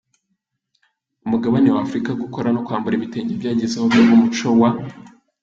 [1.29, 4.69] mugabane w’Afurika, gukora no kwambara ibitenge byagezeho biba umuco wa